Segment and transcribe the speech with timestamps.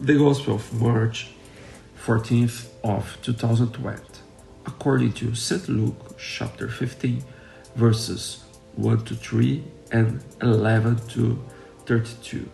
[0.00, 1.32] The Gospel of March
[2.04, 4.00] 14th of 2020,
[4.64, 5.68] according to St.
[5.68, 7.24] Luke chapter 15,
[7.74, 8.44] verses
[8.76, 11.44] 1 to 3 and 11 to
[11.86, 12.48] 32.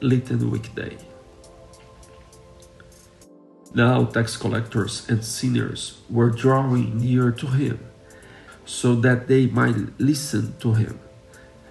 [0.00, 0.98] Lenten weekday.
[3.72, 7.78] Now tax collectors and sinners were drawing near to him,
[8.64, 10.98] so that they might listen to him.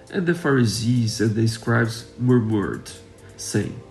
[0.09, 2.90] And the Pharisees and the scribes murmured,
[3.36, 3.82] saying,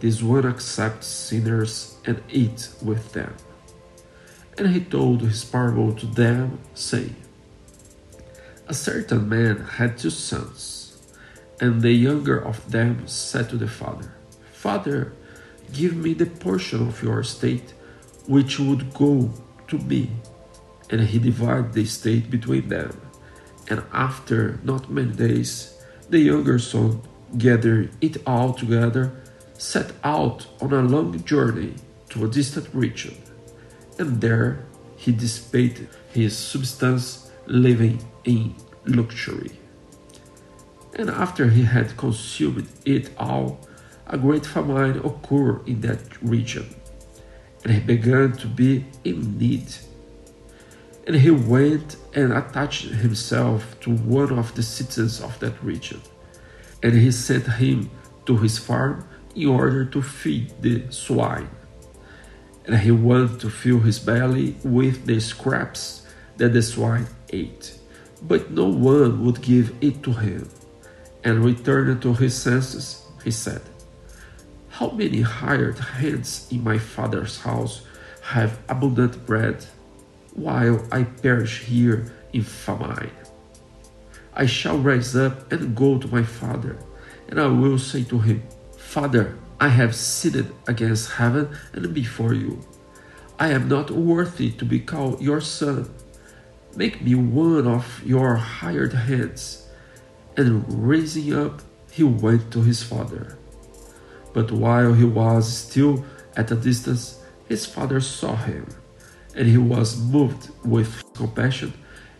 [0.00, 3.34] this one accepts sinners and eats with them.
[4.58, 7.16] And he told his parable to them, saying,
[8.68, 11.00] A certain man had two sons,
[11.60, 14.12] and the younger of them said to the father,
[14.52, 15.12] Father,
[15.72, 17.74] give me the portion of your estate
[18.26, 19.30] which would go
[19.68, 20.10] to me.
[20.90, 23.00] And he divided the estate between them.
[23.68, 25.76] And after not many days,
[26.08, 27.02] the younger son
[27.36, 29.12] gathered it all together
[29.58, 31.74] set out on a long journey
[32.10, 33.14] to a distant region,
[33.98, 34.64] and there
[34.96, 38.54] he dissipated his substance, living in
[38.86, 39.52] luxury.
[40.98, 43.60] And after he had consumed it all,
[44.06, 46.66] a great famine occurred in that region,
[47.64, 49.66] and he began to be in need.
[51.06, 56.00] And he went and attached himself to one of the citizens of that region,
[56.82, 57.90] and he sent him
[58.24, 61.48] to his farm in order to feed the swine.
[62.64, 66.06] And he wanted to fill his belly with the scraps
[66.38, 67.78] that the swine ate.
[68.22, 70.48] But no one would give it to him.
[71.22, 73.62] And returning to his senses, he said,
[74.68, 77.82] How many hired hands in my father's house
[78.22, 79.64] have abundant bread,
[80.34, 83.10] while I perish here in famine?
[84.34, 86.76] I shall rise up and go to my father,
[87.28, 88.42] and I will say to him,
[88.86, 92.64] Father, I have sinned against heaven and before you.
[93.38, 95.90] I am not worthy to be called your son.
[96.74, 99.68] Make me one of your hired hands.
[100.36, 101.60] And raising up,
[101.90, 103.36] he went to his father.
[104.32, 108.66] But while he was still at a distance, his father saw him,
[109.34, 111.74] and he was moved with compassion,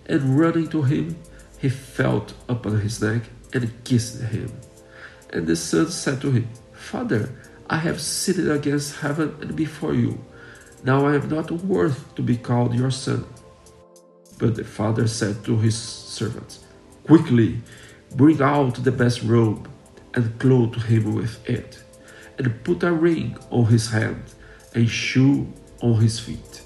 [0.07, 1.17] and running to him,
[1.59, 3.23] he fell upon his neck
[3.55, 4.51] and kissed him.
[5.37, 7.29] And the son said to him, Father,
[7.69, 10.25] I have sinned against heaven and before you.
[10.83, 13.27] Now I am not worth to be called your son.
[14.39, 16.65] But the father said to his servants,
[17.07, 17.61] Quickly,
[18.15, 19.69] bring out the best robe
[20.15, 21.83] and clothe him with it,
[22.39, 24.23] and put a ring on his hand
[24.75, 25.53] and shoe
[25.83, 26.63] on his feet,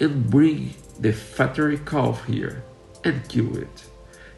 [0.00, 2.62] and bring the fattened calf here
[3.04, 3.84] and kill it,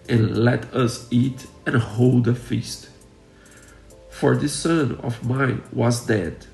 [0.08, 2.88] and let us eat and hold a feast.
[4.10, 6.46] For this son of mine was dead,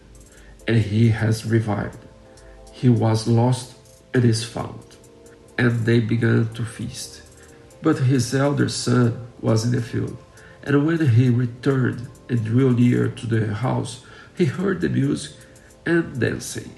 [0.69, 1.99] and he has revived.
[2.73, 3.75] He was lost
[4.15, 4.97] and is found.
[5.59, 7.23] And they began to feast.
[7.83, 10.17] But his elder son was in the field.
[10.63, 14.05] And when he returned and drew near to the house,
[14.37, 15.37] he heard the music
[15.87, 16.71] and dancing.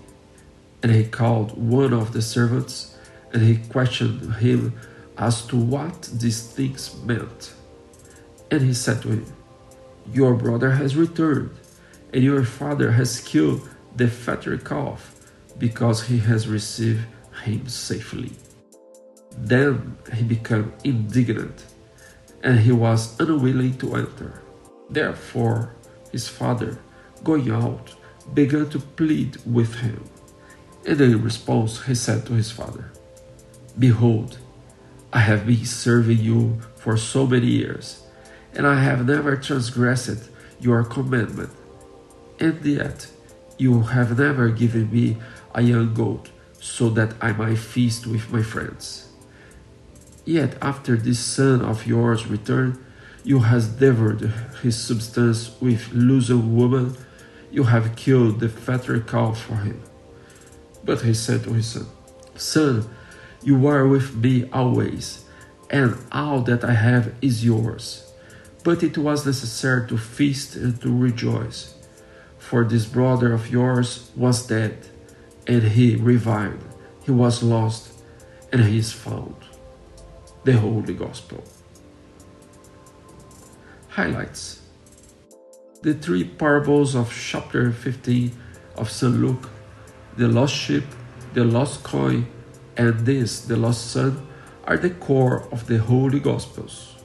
[0.83, 2.97] And he called one of the servants,
[3.33, 4.78] and he questioned him
[5.16, 7.53] as to what these things meant.
[8.50, 9.27] And he said to him,
[10.12, 11.50] your brother has returned,
[12.12, 15.14] and your father has killed the fatted calf,
[15.58, 17.04] because he has received
[17.44, 18.32] him safely.
[19.36, 21.64] Then he became indignant,
[22.42, 24.42] and he was unwilling to enter.
[24.91, 25.74] Therefore,
[26.12, 26.78] his father,
[27.22, 27.94] going out,
[28.34, 30.04] began to plead with him.
[30.86, 32.92] And in response, he said to his father,
[33.78, 34.38] Behold,
[35.12, 38.07] I have been serving you for so many years
[38.54, 41.50] and I have never transgressed your commandment.
[42.41, 43.09] And yet
[43.59, 45.16] you have never given me
[45.54, 46.30] a young goat
[46.60, 49.09] so that I might feast with my friends.
[50.24, 52.78] Yet after this son of yours returned,
[53.24, 56.97] you have devoured his substance with loosened woman,
[57.50, 59.83] you have killed the fatter calf for him.
[60.84, 61.86] But he said to his son,
[62.36, 62.89] Son,
[63.42, 65.24] you are with me always,
[65.71, 68.08] and all that I have is yours.
[68.68, 71.72] But it was necessary to feast and to rejoice,
[72.36, 74.76] for this brother of yours was dead,
[75.47, 76.62] and he revived.
[77.03, 78.04] He was lost,
[78.53, 79.36] and he is found.
[80.44, 81.42] The Holy Gospel.
[83.88, 84.60] Highlights
[85.80, 88.32] The three parables of chapter 15
[88.76, 89.14] of St.
[89.14, 89.48] Luke
[90.18, 90.84] the lost sheep,
[91.32, 92.26] the lost coin,
[92.76, 94.28] and this, the lost son,
[94.64, 96.97] are the core of the Holy Gospels.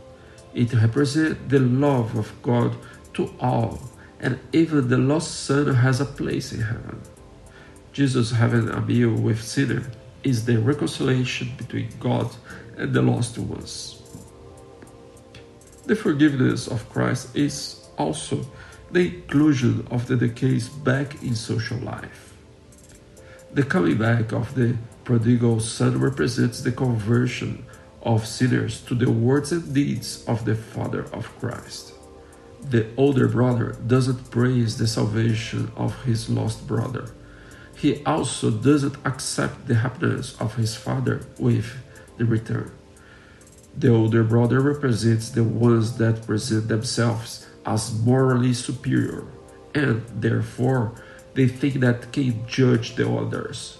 [0.53, 2.75] It represents the love of God
[3.13, 3.79] to all
[4.23, 7.01] and even the lost son has a place in heaven.
[7.91, 9.83] Jesus having a meal with sinner
[10.23, 12.33] is the reconciliation between God
[12.77, 14.01] and the lost ones.
[15.85, 18.45] The forgiveness of Christ is also
[18.91, 22.33] the inclusion of the decays back in social life.
[23.51, 27.65] The coming back of the prodigal son represents the conversion
[28.03, 31.93] of sinners to the words and deeds of the Father of Christ.
[32.69, 37.13] The older brother doesn't praise the salvation of his lost brother.
[37.75, 41.73] He also doesn't accept the happiness of his father with
[42.17, 42.71] the return.
[43.75, 49.25] The older brother represents the ones that present themselves as morally superior,
[49.73, 50.93] and therefore
[51.33, 53.79] they think that can judge the others.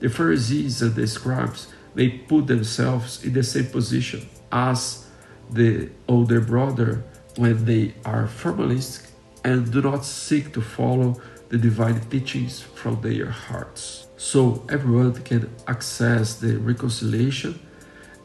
[0.00, 5.06] The Pharisees and the scribes may put themselves in the same position as
[5.50, 7.04] the older brother
[7.36, 9.08] when they are formalistic
[9.44, 14.06] and do not seek to follow the divine teachings from their hearts.
[14.16, 17.58] So everyone can access the reconciliation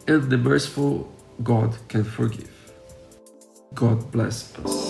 [0.08, 1.12] and the merciful
[1.44, 2.52] God can forgive.
[3.74, 4.87] God bless us.